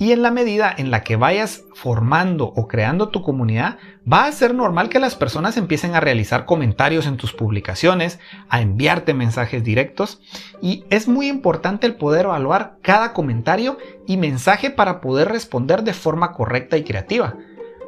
Y 0.00 0.12
en 0.12 0.22
la 0.22 0.30
medida 0.30 0.74
en 0.74 0.90
la 0.90 1.04
que 1.04 1.16
vayas 1.16 1.64
formando 1.74 2.46
o 2.46 2.66
creando 2.68 3.10
tu 3.10 3.20
comunidad, 3.20 3.76
va 4.10 4.24
a 4.24 4.32
ser 4.32 4.54
normal 4.54 4.88
que 4.88 4.98
las 4.98 5.14
personas 5.14 5.58
empiecen 5.58 5.94
a 5.94 6.00
realizar 6.00 6.46
comentarios 6.46 7.06
en 7.06 7.18
tus 7.18 7.34
publicaciones, 7.34 8.18
a 8.48 8.62
enviarte 8.62 9.12
mensajes 9.12 9.62
directos. 9.62 10.22
Y 10.62 10.86
es 10.88 11.06
muy 11.06 11.28
importante 11.28 11.86
el 11.86 11.96
poder 11.96 12.24
evaluar 12.24 12.78
cada 12.80 13.12
comentario 13.12 13.76
y 14.06 14.16
mensaje 14.16 14.70
para 14.70 15.02
poder 15.02 15.28
responder 15.28 15.82
de 15.82 15.92
forma 15.92 16.32
correcta 16.32 16.78
y 16.78 16.84
creativa. 16.84 17.34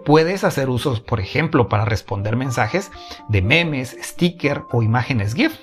Puedes 0.05 0.45
hacer 0.45 0.69
usos, 0.69 1.01
por 1.01 1.19
ejemplo, 1.19 1.71
para 1.71 1.87
responder 1.87 2.37
mensajes 2.37 2.91
de 3.31 3.41
memes, 3.41 3.97
sticker 4.03 4.65
o 4.71 4.83
imágenes 4.83 5.33
GIF 5.33 5.59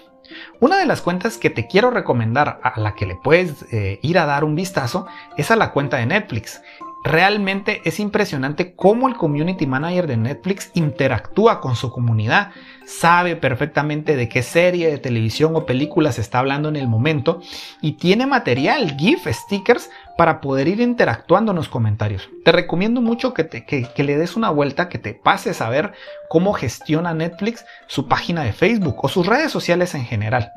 una 0.59 0.77
de 0.77 0.85
las 0.85 1.01
cuentas 1.01 1.37
que 1.37 1.49
te 1.49 1.67
quiero 1.67 1.91
recomendar 1.91 2.59
a 2.63 2.79
la 2.79 2.95
que 2.95 3.05
le 3.05 3.15
puedes 3.15 3.65
eh, 3.71 3.99
ir 4.01 4.17
a 4.17 4.25
dar 4.25 4.43
un 4.43 4.55
vistazo 4.55 5.07
es 5.37 5.51
a 5.51 5.55
la 5.55 5.71
cuenta 5.71 5.97
de 5.97 6.05
Netflix. 6.05 6.61
Realmente 7.03 7.81
es 7.85 7.99
impresionante 8.01 8.75
cómo 8.75 9.07
el 9.07 9.15
community 9.15 9.65
manager 9.65 10.05
de 10.05 10.17
Netflix 10.17 10.69
interactúa 10.73 11.61
con 11.61 11.77
su 11.77 11.91
comunidad, 11.91 12.51
sabe 12.85 13.37
perfectamente 13.37 14.17
de 14.17 14.27
qué 14.27 14.43
serie 14.43 14.89
de 14.89 14.97
televisión 14.97 15.55
o 15.55 15.65
película 15.65 16.11
se 16.11 16.19
está 16.19 16.39
hablando 16.39 16.67
en 16.67 16.75
el 16.75 16.89
momento 16.89 17.41
y 17.81 17.93
tiene 17.93 18.25
material, 18.25 18.97
GIF, 18.97 19.27
stickers 19.27 19.89
para 20.19 20.41
poder 20.41 20.67
ir 20.67 20.81
interactuando 20.81 21.53
en 21.53 21.55
los 21.55 21.69
comentarios. 21.69 22.29
Te 22.43 22.51
recomiendo 22.51 22.99
mucho 22.99 23.33
que, 23.33 23.87
le 23.95 24.17
des 24.17 24.35
una 24.35 24.49
vuelta, 24.49 24.89
que 24.89 24.97
te 24.97 25.13
pases 25.13 25.61
a 25.61 25.69
ver 25.69 25.93
cómo 26.27 26.51
gestiona 26.51 27.13
Netflix 27.13 27.63
su 27.87 28.09
página 28.09 28.43
de 28.43 28.51
Facebook 28.51 28.97
o 29.01 29.07
sus 29.07 29.25
redes 29.25 29.49
sociales 29.49 29.95
en 29.95 30.03
general. 30.03 30.51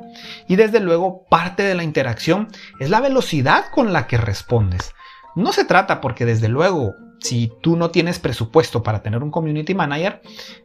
Y 0.49 0.57
desde 0.57 0.81
luego 0.81 1.27
parte 1.31 1.63
de 1.63 1.77
la 1.77 1.85
interacción 1.85 2.49
es 2.81 2.91
la 2.91 2.99
velocidad 2.99 3.67
con 3.73 3.93
la 3.93 4.09
que 4.09 4.17
respondes. 4.17 4.97
No 5.37 5.53
se 5.53 5.65
trata 5.65 6.01
porque 6.01 6.27
desde 6.27 6.49
luego 6.49 6.97
si 7.21 7.53
tú 7.61 7.77
no 7.77 7.93
tienes 7.93 8.19
presupuesto 8.19 8.83
para 8.83 9.01
tener 9.01 9.23
un 9.23 9.31
community 9.31 9.77
manager, 9.77 10.23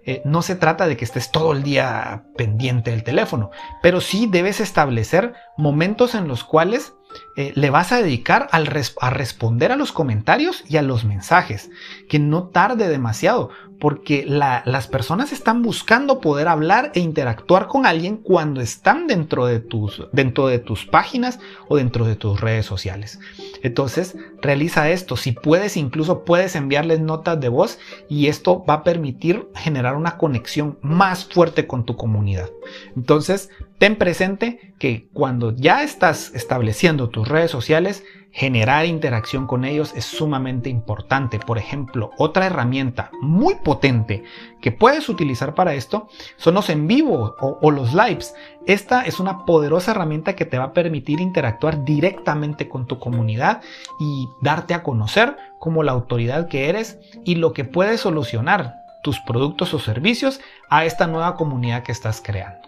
eh, 0.08 0.24
no 0.26 0.42
se 0.42 0.56
trata 0.56 0.88
de 0.88 0.98
que 0.98 1.06
estés 1.06 1.32
todo 1.32 1.54
el 1.54 1.62
día 1.62 2.24
pendiente 2.36 2.90
del 2.90 3.04
teléfono, 3.04 3.52
pero 3.84 4.02
sí 4.02 4.28
debes 4.28 4.60
establecer 4.60 5.36
momentos 5.56 6.16
en 6.16 6.28
los 6.28 6.44
cuales 6.44 6.96
eh, 7.36 7.52
le 7.56 7.70
vas 7.70 7.92
a 7.92 8.02
dedicar 8.02 8.48
a 8.52 9.10
responder 9.10 9.72
a 9.72 9.76
los 9.76 9.92
comentarios 9.92 10.64
y 10.68 10.78
a 10.78 10.82
los 10.82 11.06
mensajes, 11.06 11.70
que 12.10 12.20
no 12.20 12.46
tarde 12.46 12.88
demasiado, 12.88 13.52
porque 13.80 14.26
las 14.26 14.88
personas 14.88 15.32
están 15.32 15.62
buscando 15.62 16.20
poder 16.20 16.48
hablar 16.48 16.92
e 16.96 17.00
interactuar 17.00 17.68
con 17.68 17.86
alguien 17.86 18.18
cuando 18.18 18.60
están 18.60 19.06
dentro 19.06 19.46
de, 19.46 19.60
tus, 19.60 20.08
dentro 20.12 20.48
de 20.48 20.60
tus 20.60 20.86
páginas 20.86 21.40
o 21.68 21.78
dentro 21.78 22.06
de 22.06 22.16
tus 22.16 22.42
redes 22.42 22.66
sociales. 22.66 23.20
Entonces, 23.62 24.16
realiza 24.42 24.90
esto. 24.90 25.16
Si 25.16 25.32
puedes, 25.32 25.78
incluso 25.78 26.26
puedes 26.26 26.56
enviarles 26.56 27.02
notas 27.02 27.40
de 27.40 27.50
voz 27.50 27.78
y 28.10 28.28
esto 28.28 28.66
va 28.66 28.76
a 28.76 28.84
permitir 28.84 29.48
generar 29.56 29.96
una 29.96 30.18
conexión 30.18 30.80
más 30.82 31.26
fuerte 31.26 31.68
con 31.68 31.86
tu 31.86 31.96
comunidad. 31.96 32.50
Entonces, 32.96 33.50
ten 33.78 33.96
presente 33.96 34.74
que 34.80 35.10
cuando 35.14 35.56
ya 35.56 35.84
estás 35.84 36.32
estableciendo 36.34 37.10
tus 37.10 37.28
redes 37.28 37.52
sociales, 37.52 38.04
generar 38.32 38.86
interacción 38.86 39.48
con 39.48 39.66
ellos 39.66 39.94
es 39.96 40.06
sumamente 40.06 40.70
importante. 40.70 41.40
Por 41.40 41.58
ejemplo, 41.58 42.12
otra 42.18 42.46
herramienta 42.46 43.10
muy 43.22 43.56
potente 43.56 44.24
que 44.62 44.72
puedes 44.72 45.10
utilizar 45.10 45.56
para 45.56 45.74
esto 45.74 46.08
son 46.38 46.56
los 46.56 46.70
en 46.70 46.88
vivo 46.88 47.36
o, 47.40 47.72
los 47.72 47.94
lives. 47.94 48.36
Esta 48.66 49.02
es 49.02 49.20
una 49.20 49.46
poderosa 49.46 49.92
herramienta 49.92 50.36
que 50.36 50.46
te 50.46 50.58
va 50.58 50.66
a 50.66 50.74
permitir 50.74 51.20
interactuar 51.20 51.84
directamente 51.84 52.70
con 52.70 52.86
tu 52.86 53.00
comunidad 53.00 53.62
y 54.00 54.28
darte 54.42 54.74
a 54.74 54.84
conocer 54.84 55.36
como 55.60 55.84
la 55.84 55.94
autoridad 55.94 56.48
que 56.48 56.70
eres 56.70 57.00
y 57.26 57.36
lo 57.36 57.54
que 57.54 57.66
puedes 57.66 58.02
solucionar 58.02 58.76
tus 59.04 59.20
productos 59.22 59.74
o 59.74 59.80
servicios 59.80 60.40
a 60.70 60.86
esta 60.86 61.08
nueva 61.08 61.36
comunidad 61.36 61.84
que 61.84 61.92
estás 61.92 62.22
creando. 62.24 62.67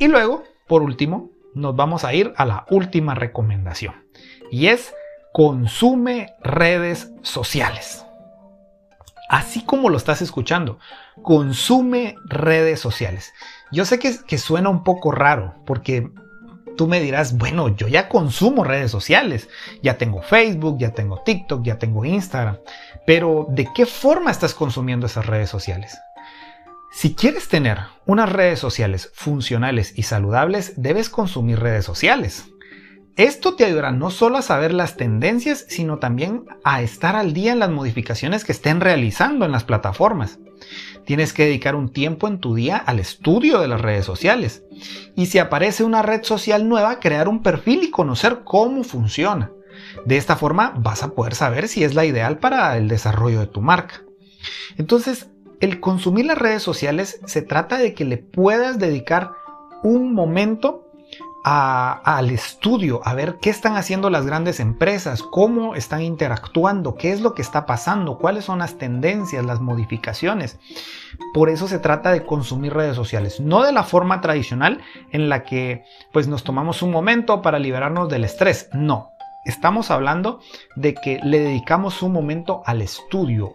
Y 0.00 0.08
luego, 0.08 0.44
por 0.66 0.82
último, 0.82 1.30
nos 1.54 1.76
vamos 1.76 2.04
a 2.04 2.14
ir 2.14 2.32
a 2.38 2.46
la 2.46 2.64
última 2.70 3.14
recomendación 3.14 4.06
y 4.50 4.68
es 4.68 4.94
consume 5.30 6.34
redes 6.40 7.12
sociales. 7.20 8.06
Así 9.28 9.62
como 9.62 9.90
lo 9.90 9.98
estás 9.98 10.22
escuchando, 10.22 10.78
consume 11.22 12.16
redes 12.24 12.80
sociales. 12.80 13.34
Yo 13.70 13.84
sé 13.84 13.98
que, 13.98 14.38
suena 14.38 14.70
un 14.70 14.84
poco 14.84 15.12
raro 15.12 15.54
porque 15.66 16.10
tú 16.78 16.88
me 16.88 17.00
dirás, 17.00 17.36
bueno, 17.36 17.68
yo 17.68 17.86
ya 17.86 18.08
consumo 18.08 18.64
redes 18.64 18.90
sociales, 18.90 19.50
ya 19.82 19.98
tengo 19.98 20.22
Facebook, 20.22 20.78
ya 20.78 20.92
tengo 20.94 21.20
TikTok, 21.24 21.62
ya 21.62 21.78
tengo 21.78 22.06
Instagram, 22.06 22.56
pero 23.06 23.46
¿de 23.50 23.68
qué 23.74 23.84
forma 23.84 24.30
estás 24.30 24.54
consumiendo 24.54 25.04
esas 25.04 25.26
redes 25.26 25.50
sociales? 25.50 25.98
Si 26.92 27.14
quieres 27.14 27.48
tener 27.48 27.78
unas 28.04 28.30
redes 28.30 28.58
sociales 28.58 29.10
funcionales 29.14 29.92
y 29.96 30.02
saludables, 30.02 30.74
debes 30.76 31.08
consumir 31.08 31.60
redes 31.60 31.84
sociales. 31.84 32.46
Esto 33.16 33.54
te 33.54 33.64
ayudará 33.64 33.92
no 33.92 34.10
solo 34.10 34.38
a 34.38 34.42
saber 34.42 34.72
las 34.72 34.96
tendencias, 34.96 35.66
sino 35.68 35.98
también 35.98 36.46
a 36.64 36.82
estar 36.82 37.16
al 37.16 37.32
día 37.32 37.52
en 37.52 37.60
las 37.60 37.70
modificaciones 37.70 38.44
que 38.44 38.52
estén 38.52 38.80
realizando 38.80 39.44
en 39.44 39.52
las 39.52 39.64
plataformas. 39.64 40.38
Tienes 41.04 41.32
que 41.32 41.44
dedicar 41.44 41.76
un 41.76 41.92
tiempo 41.92 42.28
en 42.28 42.38
tu 42.38 42.54
día 42.54 42.76
al 42.76 42.98
estudio 42.98 43.60
de 43.60 43.68
las 43.68 43.80
redes 43.80 44.04
sociales. 44.04 44.64
Y 45.16 45.26
si 45.26 45.38
aparece 45.38 45.84
una 45.84 46.02
red 46.02 46.24
social 46.24 46.68
nueva, 46.68 46.98
crear 46.98 47.28
un 47.28 47.42
perfil 47.42 47.84
y 47.84 47.90
conocer 47.90 48.40
cómo 48.44 48.82
funciona. 48.84 49.52
De 50.06 50.16
esta 50.16 50.36
forma 50.36 50.74
vas 50.76 51.02
a 51.02 51.14
poder 51.14 51.34
saber 51.34 51.68
si 51.68 51.84
es 51.84 51.94
la 51.94 52.04
ideal 52.04 52.38
para 52.38 52.76
el 52.76 52.88
desarrollo 52.88 53.40
de 53.40 53.46
tu 53.46 53.60
marca. 53.60 54.02
Entonces, 54.76 55.29
el 55.60 55.80
consumir 55.80 56.26
las 56.26 56.38
redes 56.38 56.62
sociales 56.62 57.20
se 57.26 57.42
trata 57.42 57.78
de 57.78 57.94
que 57.94 58.04
le 58.04 58.18
puedas 58.18 58.78
dedicar 58.78 59.32
un 59.82 60.14
momento 60.14 60.86
al 61.42 62.28
estudio, 62.30 63.00
a 63.04 63.14
ver 63.14 63.38
qué 63.40 63.48
están 63.48 63.76
haciendo 63.76 64.10
las 64.10 64.26
grandes 64.26 64.60
empresas, 64.60 65.22
cómo 65.22 65.74
están 65.74 66.02
interactuando, 66.02 66.96
qué 66.96 67.12
es 67.12 67.22
lo 67.22 67.32
que 67.32 67.40
está 67.40 67.64
pasando, 67.64 68.18
cuáles 68.18 68.44
son 68.44 68.58
las 68.58 68.76
tendencias, 68.76 69.44
las 69.46 69.60
modificaciones. 69.60 70.58
Por 71.32 71.48
eso 71.48 71.66
se 71.66 71.78
trata 71.78 72.12
de 72.12 72.24
consumir 72.24 72.74
redes 72.74 72.94
sociales, 72.94 73.40
no 73.40 73.62
de 73.62 73.72
la 73.72 73.84
forma 73.84 74.20
tradicional 74.20 74.82
en 75.12 75.30
la 75.30 75.44
que 75.44 75.84
pues 76.12 76.28
nos 76.28 76.44
tomamos 76.44 76.82
un 76.82 76.90
momento 76.90 77.40
para 77.40 77.58
liberarnos 77.58 78.10
del 78.10 78.24
estrés, 78.24 78.68
no. 78.74 79.12
Estamos 79.46 79.90
hablando 79.90 80.40
de 80.76 80.92
que 80.92 81.20
le 81.24 81.40
dedicamos 81.40 82.02
un 82.02 82.12
momento 82.12 82.62
al 82.66 82.82
estudio, 82.82 83.54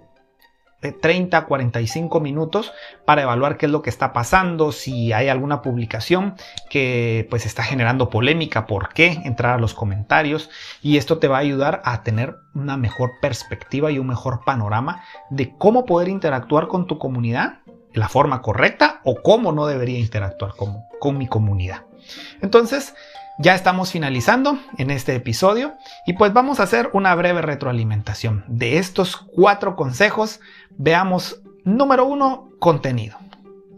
30, 0.91 1.45
45 1.45 2.19
minutos 2.19 2.73
para 3.05 3.23
evaluar 3.23 3.57
qué 3.57 3.65
es 3.65 3.71
lo 3.71 3.81
que 3.81 3.89
está 3.89 4.13
pasando, 4.13 4.71
si 4.71 5.13
hay 5.13 5.29
alguna 5.29 5.61
publicación 5.61 6.35
que 6.69 7.27
pues 7.29 7.45
está 7.45 7.63
generando 7.63 8.09
polémica, 8.09 8.67
por 8.67 8.89
qué, 8.89 9.21
entrar 9.25 9.55
a 9.55 9.59
los 9.59 9.73
comentarios 9.73 10.49
y 10.81 10.97
esto 10.97 11.17
te 11.17 11.27
va 11.27 11.37
a 11.37 11.41
ayudar 11.41 11.81
a 11.85 12.03
tener 12.03 12.35
una 12.53 12.77
mejor 12.77 13.11
perspectiva 13.21 13.91
y 13.91 13.99
un 13.99 14.07
mejor 14.07 14.43
panorama 14.45 15.03
de 15.29 15.55
cómo 15.57 15.85
poder 15.85 16.09
interactuar 16.09 16.67
con 16.67 16.87
tu 16.87 16.97
comunidad 16.97 17.59
de 17.93 17.99
la 17.99 18.09
forma 18.09 18.41
correcta 18.41 19.01
o 19.03 19.21
cómo 19.21 19.51
no 19.51 19.67
debería 19.67 19.99
interactuar 19.99 20.55
con, 20.55 20.83
con 20.99 21.17
mi 21.17 21.27
comunidad. 21.27 21.83
Entonces, 22.41 22.93
ya 23.37 23.53
estamos 23.53 23.91
finalizando 23.91 24.57
en 24.77 24.91
este 24.91 25.15
episodio 25.15 25.73
y 26.05 26.13
pues 26.13 26.31
vamos 26.33 26.59
a 26.59 26.63
hacer 26.63 26.89
una 26.93 27.13
breve 27.15 27.41
retroalimentación 27.41 28.45
de 28.47 28.77
estos 28.77 29.17
cuatro 29.17 29.75
consejos. 29.75 30.39
Veamos, 30.77 31.41
número 31.63 32.05
uno, 32.05 32.49
contenido. 32.59 33.17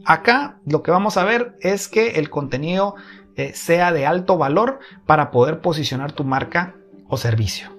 Acá 0.06 0.58
lo 0.66 0.84
que 0.84 0.92
vamos 0.92 1.18
a 1.18 1.24
ver 1.24 1.58
es 1.62 1.88
que 1.88 2.12
el 2.12 2.30
contenido 2.30 2.96
eh, 3.36 3.54
sea 3.54 3.92
de 3.92 4.06
alto 4.06 4.38
valor 4.38 4.80
para 5.06 5.32
poder 5.32 5.60
posicionar 5.60 6.12
tu 6.12 6.24
marca 6.24 6.76
o 7.08 7.18
servicio. 7.18 7.78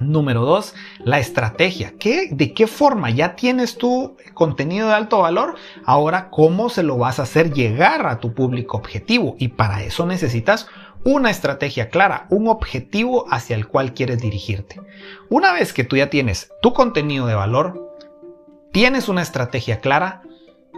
Número 0.00 0.46
dos, 0.46 0.74
la 1.04 1.18
estrategia. 1.18 1.92
¿Qué, 1.98 2.30
¿De 2.30 2.54
qué 2.54 2.66
forma 2.66 3.10
ya 3.10 3.36
tienes 3.36 3.76
tu 3.76 4.16
contenido 4.32 4.88
de 4.88 4.94
alto 4.94 5.18
valor? 5.18 5.56
Ahora, 5.84 6.30
¿cómo 6.30 6.70
se 6.70 6.82
lo 6.82 6.96
vas 6.96 7.18
a 7.18 7.24
hacer 7.24 7.52
llegar 7.52 8.06
a 8.06 8.18
tu 8.18 8.32
público 8.32 8.78
objetivo? 8.78 9.36
Y 9.38 9.48
para 9.48 9.82
eso 9.82 10.06
necesitas 10.06 10.68
una 11.04 11.30
estrategia 11.30 11.88
clara, 11.88 12.26
un 12.30 12.48
objetivo 12.48 13.26
hacia 13.30 13.56
el 13.56 13.66
cual 13.66 13.94
quieres 13.94 14.20
dirigirte. 14.20 14.80
Una 15.28 15.52
vez 15.52 15.72
que 15.72 15.84
tú 15.84 15.96
ya 15.96 16.10
tienes 16.10 16.50
tu 16.62 16.72
contenido 16.72 17.26
de 17.26 17.34
valor, 17.34 17.96
tienes 18.72 19.08
una 19.08 19.22
estrategia 19.22 19.80
clara, 19.80 20.22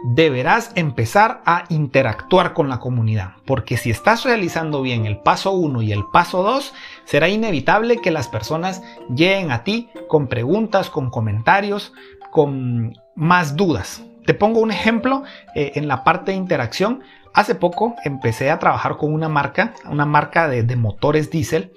deberás 0.05 0.73
empezar 0.75 1.43
a 1.47 1.65
interactuar 1.69 2.55
con 2.55 2.69
la 2.69 2.81
comunidad, 2.81 3.35
porque 3.47 3.77
si 3.77 3.91
estás 3.91 4.25
realizando 4.25 4.83
bien 4.83 5.07
el 5.07 5.19
paso 5.19 5.53
1 5.53 5.83
y 5.83 5.93
el 5.93 6.05
paso 6.13 6.43
2, 6.43 6.73
será 7.05 7.29
inevitable 7.29 7.99
que 7.99 8.11
las 8.11 8.29
personas 8.29 8.83
lleguen 9.15 9.53
a 9.53 9.65
ti 9.65 9.91
con 10.09 10.27
preguntas, 10.29 10.91
con 10.91 11.11
comentarios, 11.11 11.93
con 12.31 12.99
más 13.15 13.57
dudas. 13.57 14.03
Te 14.27 14.35
pongo 14.35 14.61
un 14.61 14.71
ejemplo 14.71 15.25
eh, 15.55 15.73
en 15.75 15.89
la 15.89 16.05
parte 16.05 16.33
de 16.33 16.37
interacción. 16.37 17.03
Hace 17.35 17.55
poco 17.55 17.95
empecé 18.05 18.51
a 18.51 18.59
trabajar 18.59 18.97
con 18.97 19.13
una 19.13 19.29
marca, 19.29 19.75
una 19.89 20.07
marca 20.07 20.49
de, 20.49 20.77
motores 20.77 21.31
diésel, 21.31 21.73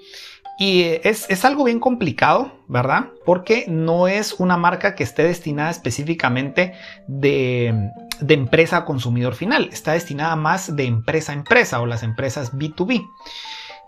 Y 0.58 0.82
es, 1.02 1.26
es, 1.28 1.44
algo 1.44 1.64
bien 1.64 1.80
complicado, 1.80 2.52
¿verdad? 2.68 3.06
Porque 3.24 3.64
no 3.68 4.08
es 4.08 4.34
una 4.34 4.56
marca 4.56 4.94
que 4.94 5.04
esté 5.04 5.22
destinada 5.22 5.70
específicamente 5.70 6.72
de, 7.08 7.90
de, 8.20 8.34
empresa 8.34 8.78
a 8.78 8.84
consumidor 8.84 9.34
final, 9.34 9.68
está 9.72 9.92
destinada 9.92 10.36
más 10.36 10.76
de 10.76 10.84
empresa 10.84 11.32
a 11.32 11.34
empresa 11.34 11.80
o 11.80 11.86
las 11.86 12.02
empresas 12.02 12.52
B2B. 12.52 13.06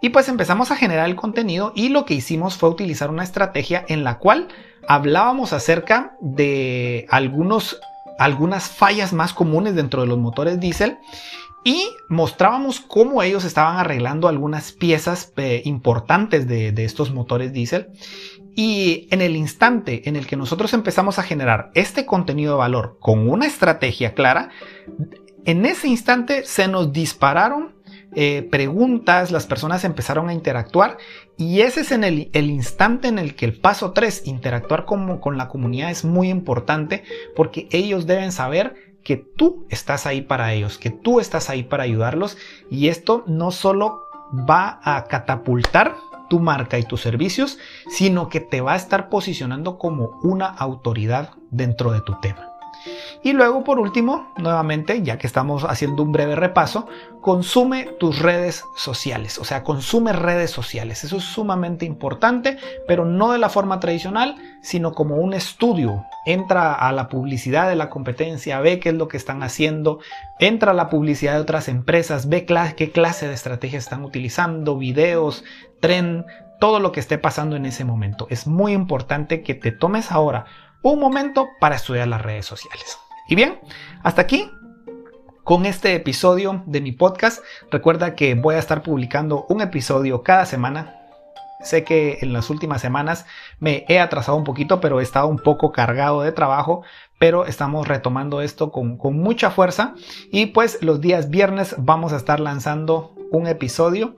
Y 0.00 0.10
pues 0.10 0.28
empezamos 0.28 0.70
a 0.70 0.76
generar 0.76 1.08
el 1.08 1.16
contenido 1.16 1.72
y 1.74 1.88
lo 1.88 2.04
que 2.04 2.14
hicimos 2.14 2.56
fue 2.56 2.68
utilizar 2.68 3.10
una 3.10 3.24
estrategia 3.24 3.84
en 3.88 4.04
la 4.04 4.18
cual 4.18 4.48
hablábamos 4.86 5.52
acerca 5.52 6.16
de 6.20 7.06
algunos, 7.10 7.80
algunas 8.18 8.68
fallas 8.68 9.12
más 9.12 9.32
comunes 9.32 9.74
dentro 9.74 10.02
de 10.02 10.08
los 10.08 10.18
motores 10.18 10.60
diésel 10.60 10.98
y 11.64 11.90
mostrábamos 12.08 12.80
cómo 12.80 13.22
ellos 13.22 13.44
estaban 13.44 13.76
arreglando 13.76 14.28
algunas 14.28 14.72
piezas 14.72 15.32
eh, 15.36 15.62
importantes 15.64 16.46
de, 16.46 16.72
de 16.72 16.84
estos 16.84 17.12
motores 17.12 17.52
diésel. 17.52 17.88
Y 18.54 19.06
en 19.10 19.20
el 19.20 19.36
instante 19.36 20.08
en 20.08 20.16
el 20.16 20.26
que 20.26 20.36
nosotros 20.36 20.72
empezamos 20.74 21.18
a 21.18 21.22
generar 21.22 21.70
este 21.74 22.06
contenido 22.06 22.54
de 22.54 22.58
valor 22.58 22.96
con 23.00 23.28
una 23.28 23.46
estrategia 23.46 24.14
clara, 24.14 24.50
en 25.44 25.64
ese 25.64 25.88
instante 25.88 26.44
se 26.44 26.68
nos 26.68 26.92
dispararon 26.92 27.77
eh, 28.14 28.48
preguntas, 28.50 29.30
las 29.30 29.46
personas 29.46 29.84
empezaron 29.84 30.28
a 30.28 30.32
interactuar 30.32 30.98
y 31.36 31.60
ese 31.60 31.82
es 31.82 31.92
el, 31.92 32.30
instante 32.32 33.08
en 33.08 33.18
el 33.18 33.34
que 33.34 33.44
el 33.44 33.60
paso 33.60 33.92
3, 33.92 34.26
interactuar 34.26 34.84
con, 34.86 35.18
con 35.18 35.36
la 35.36 35.48
comunidad 35.48 35.90
es 35.90 36.04
muy 36.04 36.30
importante 36.30 37.04
porque 37.36 37.68
ellos 37.70 38.06
deben 38.06 38.32
saber 38.32 38.74
que 39.04 39.16
tú 39.16 39.66
estás 39.70 40.06
ahí 40.06 40.22
para 40.22 40.52
ellos, 40.52 40.78
que 40.78 40.90
tú 40.90 41.20
estás 41.20 41.50
ahí 41.50 41.62
para 41.62 41.84
ayudarlos 41.84 42.36
y 42.70 42.88
esto 42.88 43.24
no 43.26 43.50
solo 43.50 44.02
va 44.32 44.80
a 44.82 45.04
catapultar 45.04 45.94
tu 46.28 46.40
marca 46.40 46.78
y 46.78 46.84
tus 46.84 47.00
servicios, 47.00 47.58
sino 47.88 48.28
que 48.28 48.40
te 48.40 48.60
va 48.60 48.74
a 48.74 48.76
estar 48.76 49.08
posicionando 49.08 49.78
como 49.78 50.18
una 50.22 50.46
autoridad 50.46 51.30
dentro 51.50 51.92
de 51.92 52.02
tu 52.02 52.20
tema. 52.20 52.47
Y 53.22 53.32
luego, 53.32 53.64
por 53.64 53.78
último, 53.78 54.32
nuevamente, 54.36 55.02
ya 55.02 55.18
que 55.18 55.26
estamos 55.26 55.64
haciendo 55.64 56.02
un 56.02 56.12
breve 56.12 56.36
repaso, 56.36 56.86
consume 57.20 57.84
tus 57.98 58.20
redes 58.20 58.64
sociales, 58.76 59.38
o 59.38 59.44
sea, 59.44 59.62
consume 59.62 60.12
redes 60.12 60.50
sociales. 60.50 61.04
Eso 61.04 61.16
es 61.16 61.24
sumamente 61.24 61.84
importante, 61.84 62.58
pero 62.86 63.04
no 63.04 63.32
de 63.32 63.38
la 63.38 63.48
forma 63.48 63.80
tradicional, 63.80 64.36
sino 64.62 64.92
como 64.92 65.16
un 65.16 65.34
estudio. 65.34 66.04
Entra 66.26 66.74
a 66.74 66.92
la 66.92 67.08
publicidad 67.08 67.68
de 67.68 67.76
la 67.76 67.90
competencia, 67.90 68.60
ve 68.60 68.80
qué 68.80 68.90
es 68.90 68.94
lo 68.94 69.08
que 69.08 69.16
están 69.16 69.42
haciendo, 69.42 69.98
entra 70.38 70.72
a 70.72 70.74
la 70.74 70.88
publicidad 70.88 71.34
de 71.34 71.40
otras 71.40 71.68
empresas, 71.68 72.28
ve 72.28 72.46
qué 72.46 72.90
clase 72.92 73.28
de 73.28 73.34
estrategias 73.34 73.84
están 73.84 74.04
utilizando, 74.04 74.76
videos, 74.76 75.44
tren, 75.80 76.24
todo 76.60 76.80
lo 76.80 76.92
que 76.92 77.00
esté 77.00 77.18
pasando 77.18 77.56
en 77.56 77.66
ese 77.66 77.84
momento. 77.84 78.26
Es 78.30 78.46
muy 78.46 78.72
importante 78.72 79.42
que 79.42 79.54
te 79.54 79.72
tomes 79.72 80.10
ahora 80.10 80.46
un 80.82 81.00
momento 81.00 81.48
para 81.60 81.76
estudiar 81.76 82.08
las 82.08 82.22
redes 82.22 82.46
sociales. 82.46 82.98
Y 83.28 83.34
bien, 83.34 83.60
hasta 84.02 84.22
aquí 84.22 84.50
con 85.48 85.64
este 85.64 85.94
episodio 85.94 86.62
de 86.66 86.80
mi 86.80 86.92
podcast. 86.92 87.42
Recuerda 87.70 88.14
que 88.14 88.34
voy 88.34 88.56
a 88.56 88.58
estar 88.58 88.82
publicando 88.82 89.46
un 89.48 89.60
episodio 89.60 90.22
cada 90.22 90.44
semana. 90.44 90.94
Sé 91.62 91.84
que 91.84 92.18
en 92.20 92.32
las 92.32 92.50
últimas 92.50 92.80
semanas 92.80 93.26
me 93.58 93.84
he 93.88 93.98
atrasado 93.98 94.36
un 94.36 94.44
poquito, 94.44 94.80
pero 94.80 95.00
he 95.00 95.02
estado 95.02 95.26
un 95.26 95.38
poco 95.38 95.72
cargado 95.72 96.20
de 96.20 96.32
trabajo, 96.32 96.82
pero 97.18 97.46
estamos 97.46 97.88
retomando 97.88 98.42
esto 98.42 98.70
con, 98.70 98.96
con 98.96 99.18
mucha 99.18 99.50
fuerza 99.50 99.94
y 100.30 100.46
pues 100.46 100.82
los 100.82 101.00
días 101.00 101.30
viernes 101.30 101.74
vamos 101.78 102.12
a 102.12 102.16
estar 102.16 102.40
lanzando 102.40 103.14
un 103.32 103.46
episodio 103.46 104.16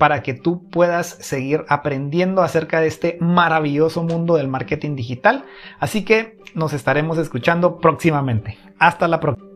para 0.00 0.22
que 0.22 0.32
tú 0.32 0.66
puedas 0.70 1.06
seguir 1.20 1.66
aprendiendo 1.68 2.40
acerca 2.40 2.80
de 2.80 2.86
este 2.86 3.18
maravilloso 3.20 4.02
mundo 4.02 4.36
del 4.36 4.48
marketing 4.48 4.96
digital. 4.96 5.44
Así 5.78 6.06
que 6.06 6.38
nos 6.54 6.72
estaremos 6.72 7.18
escuchando 7.18 7.80
próximamente. 7.80 8.56
Hasta 8.78 9.06
la 9.08 9.20
próxima. 9.20 9.49